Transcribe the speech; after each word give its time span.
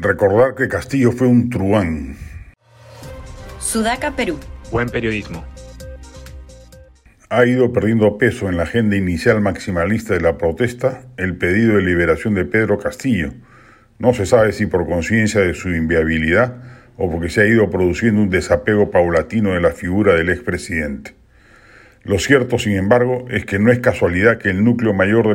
Recordar 0.00 0.54
que 0.54 0.68
Castillo 0.68 1.10
fue 1.10 1.26
un 1.26 1.50
truán. 1.50 2.14
Sudaca, 3.58 4.14
Perú. 4.14 4.38
Buen 4.70 4.88
periodismo. 4.88 5.44
Ha 7.30 7.44
ido 7.46 7.72
perdiendo 7.72 8.16
peso 8.16 8.48
en 8.48 8.56
la 8.56 8.62
agenda 8.62 8.94
inicial 8.94 9.40
maximalista 9.40 10.14
de 10.14 10.20
la 10.20 10.38
protesta 10.38 11.02
el 11.16 11.36
pedido 11.36 11.74
de 11.74 11.82
liberación 11.82 12.34
de 12.34 12.44
Pedro 12.44 12.78
Castillo. 12.78 13.32
No 13.98 14.14
se 14.14 14.24
sabe 14.24 14.52
si 14.52 14.66
por 14.66 14.86
conciencia 14.86 15.40
de 15.40 15.54
su 15.54 15.70
inviabilidad 15.70 16.62
o 16.96 17.10
porque 17.10 17.28
se 17.28 17.40
ha 17.40 17.46
ido 17.46 17.68
produciendo 17.68 18.22
un 18.22 18.30
desapego 18.30 18.92
paulatino 18.92 19.54
de 19.54 19.60
la 19.60 19.72
figura 19.72 20.14
del 20.14 20.30
expresidente. 20.30 21.16
Lo 22.08 22.18
cierto, 22.18 22.58
sin 22.58 22.72
embargo, 22.72 23.26
es 23.28 23.44
que 23.44 23.58
no 23.58 23.70
es 23.70 23.80
casualidad 23.80 24.38
que 24.38 24.48
el 24.48 24.64
núcleo 24.64 24.94
mayor 24.94 25.28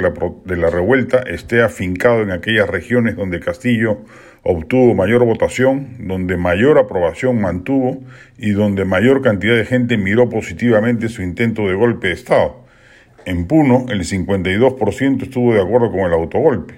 de 0.44 0.58
la, 0.58 0.72
revuelta 0.72 1.20
esté 1.20 1.62
afincado 1.62 2.24
en 2.24 2.32
aquellas 2.32 2.68
regiones 2.68 3.16
donde 3.16 3.40
Castillo 3.40 4.00
obtuvo 4.42 4.96
mayor 4.96 5.24
votación, 5.24 5.98
donde 6.00 6.36
mayor 6.36 6.80
aprobación 6.80 7.40
mantuvo 7.40 8.02
y 8.40 8.54
donde 8.54 8.86
mayor 8.86 9.22
cantidad 9.22 9.56
de 9.56 9.66
gente 9.66 10.00
miró 10.00 10.30
positivamente 10.30 11.10
su 11.10 11.22
intento 11.22 11.68
de 11.68 11.76
golpe 11.76 12.08
de 12.08 12.14
Estado. 12.16 12.66
En 13.26 13.46
Puno, 13.46 13.86
el 13.90 14.00
52% 14.00 15.22
estuvo 15.22 15.54
de 15.54 15.62
acuerdo 15.62 15.92
con 15.92 16.00
el 16.00 16.14
autogolpe. 16.14 16.74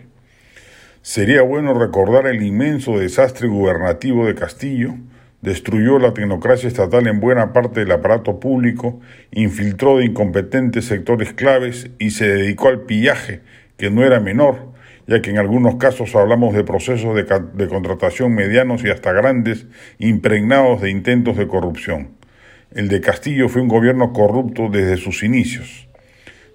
Sería 1.04 1.41
bueno 1.41 1.74
recordar 1.74 2.27
el 2.27 2.44
inmenso 2.44 3.00
desastre 3.00 3.48
gubernativo 3.48 4.27
de 4.27 4.36
Castillo, 4.36 4.96
destruyó 5.45 5.99
la 5.99 6.13
tecnocracia 6.13 6.67
estatal 6.67 7.05
en 7.08 7.20
buena 7.20 7.54
parte 7.54 7.81
del 7.81 7.91
aparato 7.91 8.40
público, 8.40 8.99
infiltró 9.31 9.98
de 9.98 10.05
incompetentes 10.05 10.85
sectores 10.85 11.34
claves 11.34 11.91
y 11.99 12.09
se 12.09 12.27
dedicó 12.27 12.70
al 12.70 12.81
pillaje, 12.81 13.41
que 13.77 13.91
no 13.91 14.04
era 14.04 14.20
menor, 14.20 14.73
ya 15.05 15.21
que 15.21 15.30
en 15.30 15.38
algunos 15.38 15.76
casos 15.76 16.16
hablamos 16.16 16.55
de 16.55 16.63
procesos 16.63 17.15
de, 17.15 17.68
contratación 17.68 18.34
medianos 18.34 18.84
y 18.84 18.90
hasta 18.90 19.12
grandes, 19.12 19.68
impregnados 19.99 20.82
de 20.82 20.90
intentos 20.90 21.37
de 21.37 21.48
corrupción. 21.48 22.09
El 22.74 22.87
de 22.87 22.99
Castillo 22.99 23.48
fue 23.48 23.62
un 23.62 23.68
gobierno 23.68 24.13
corrupto 24.13 24.70
desde 24.70 24.98
sus 24.98 25.21
inicios. 25.21 25.87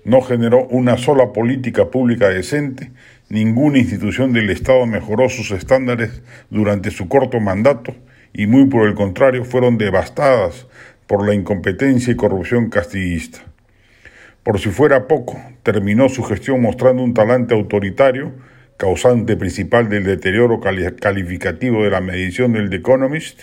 No 0.04 0.20
generó 0.20 0.66
una 0.66 0.96
sola 0.96 1.32
política 1.32 1.90
pública 1.90 2.28
decente, 2.28 2.90
ninguna 3.28 3.78
institución 3.78 4.32
del 4.32 4.50
Estado 4.50 4.84
mejoró 4.84 5.28
sus 5.28 5.52
estándares 5.52 6.22
durante 6.50 6.90
su 6.90 7.06
corto 7.06 7.38
mandato, 7.38 7.94
y 8.32 8.46
muy 8.46 8.66
por 8.66 8.86
el 8.86 8.94
contrario 8.94 9.44
fueron 9.44 9.78
devastadas 9.78 10.66
por 11.06 11.26
la 11.26 11.34
incompetencia 11.34 12.12
y 12.12 12.16
corrupción 12.16 12.70
castillista. 12.70 13.40
Por 14.42 14.58
si 14.58 14.70
fuera 14.70 15.06
poco, 15.06 15.40
terminó 15.62 16.08
su 16.08 16.22
gestión 16.22 16.62
mostrando 16.62 17.02
un 17.02 17.14
talante 17.14 17.54
autoritario, 17.54 18.32
causante 18.76 19.36
principal 19.36 19.88
del 19.88 20.04
deterioro 20.04 20.60
calificativo 20.60 21.84
de 21.84 21.90
la 21.90 22.00
medición 22.00 22.52
del 22.52 22.70
The 22.70 22.76
Economist, 22.76 23.42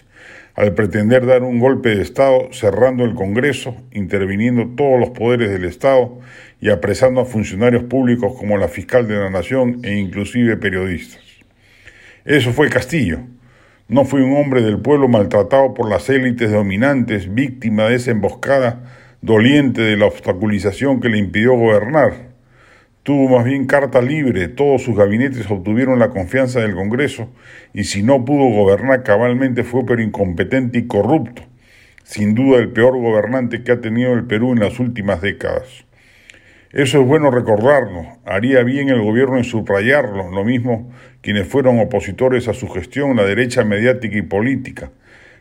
al 0.56 0.74
pretender 0.74 1.28
dar 1.28 1.44
un 1.44 1.60
golpe 1.60 1.90
de 1.96 2.02
Estado 2.02 2.50
cerrando 2.52 3.06
el 3.06 3.14
Congreso, 3.14 3.76
interviniendo 3.92 4.74
todos 4.76 5.00
los 5.00 5.12
poderes 5.12 5.52
del 5.52 5.66
Estado 5.66 6.20
y 6.60 6.72
apresando 6.72 7.22
a 7.22 7.26
funcionarios 7.26 7.84
públicos 7.84 8.34
como 8.36 8.58
la 8.58 8.68
fiscal 8.68 9.08
de 9.08 9.18
la 9.18 9.30
Nación 9.30 9.82
e 9.84 9.94
inclusive 9.94 10.58
periodistas. 10.58 11.22
Eso 12.26 12.54
fue 12.54 12.70
Castillo, 12.70 13.20
no 13.90 14.04
fue 14.04 14.22
un 14.22 14.36
hombre 14.36 14.62
del 14.62 14.80
pueblo 14.80 15.08
maltratado 15.08 15.74
por 15.74 15.90
las 15.90 16.10
élites 16.10 16.52
dominantes, 16.52 17.34
víctima 17.34 17.86
de 17.86 17.96
esa 17.96 18.12
emboscada 18.12 18.84
doliente 19.22 19.82
de 19.82 19.96
la 19.96 20.06
obstaculización 20.06 21.00
que 21.00 21.10
le 21.10 21.18
impidió 21.18 21.54
gobernar. 21.56 22.28
Tuvo 23.04 23.38
más 23.38 23.46
bien 23.46 23.66
carta 23.66 24.02
libre, 24.02 24.50
todos 24.50 24.84
sus 24.84 24.98
gabinetes 24.98 25.50
obtuvieron 25.50 26.00
la 26.00 26.10
confianza 26.10 26.60
del 26.60 26.76
Congreso 26.76 27.30
y 27.74 27.86
si 27.86 28.04
no 28.04 28.26
pudo 28.26 28.50
gobernar 28.50 29.04
cabalmente 29.04 29.64
fue 29.64 29.86
pero 29.86 30.02
incompetente 30.02 30.80
y 30.80 30.88
corrupto, 30.88 31.44
sin 32.04 32.36
duda 32.36 32.60
el 32.60 32.74
peor 32.74 33.00
gobernante 33.00 33.64
que 33.64 33.72
ha 33.72 33.80
tenido 33.80 34.12
el 34.14 34.26
Perú 34.26 34.52
en 34.52 34.60
las 34.60 34.80
últimas 34.82 35.22
décadas. 35.22 35.87
Eso 36.78 37.02
es 37.02 37.08
bueno 37.08 37.32
recordarlo. 37.32 38.06
Haría 38.24 38.62
bien 38.62 38.90
el 38.90 39.02
gobierno 39.02 39.38
en 39.38 39.46
subrayarlo, 39.46 40.30
lo 40.30 40.46
mismo 40.46 40.92
quienes 41.22 41.48
fueron 41.48 41.80
opositores 41.80 42.48
a 42.48 42.54
su 42.54 42.70
gestión, 42.70 43.16
la 43.16 43.26
derecha 43.26 43.64
mediática 43.64 44.16
y 44.16 44.22
política. 44.22 44.92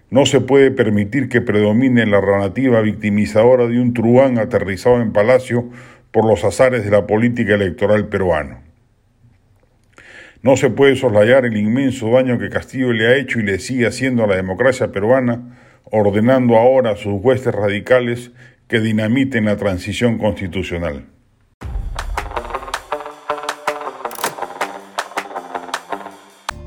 No 0.09 0.25
se 0.25 0.41
puede 0.41 0.71
permitir 0.71 1.29
que 1.29 1.43
predomine 1.43 2.07
la 2.07 2.23
narrativa 2.23 2.81
victimizadora 2.81 3.67
de 3.67 3.79
un 3.79 3.93
truán 3.93 4.39
aterrizado 4.39 5.03
en 5.03 5.13
palacio 5.13 5.69
por 6.11 6.25
los 6.25 6.43
azares 6.43 6.87
de 6.87 6.91
la 6.91 7.07
política 7.07 7.53
electoral 7.53 8.09
peruana. 8.09 8.63
No 10.41 10.57
se 10.57 10.71
puede 10.71 10.97
soslayar 10.97 11.45
el 11.45 11.59
inmenso 11.59 12.13
daño 12.13 12.39
que 12.39 12.49
Castillo 12.49 12.95
le 12.95 13.09
ha 13.09 13.17
hecho 13.17 13.41
y 13.41 13.43
le 13.43 13.59
sigue 13.59 13.87
haciendo 13.87 14.25
a 14.25 14.27
la 14.27 14.37
democracia 14.37 14.91
peruana, 14.91 15.59
ordenando 15.85 16.57
ahora 16.57 16.93
a 16.93 16.97
sus 16.97 17.23
huestes 17.23 17.55
radicales 17.55 18.31
que 18.69 18.81
dinamiten 18.81 19.45
la 19.45 19.59
transición 19.59 20.17
constitucional. 20.17 21.05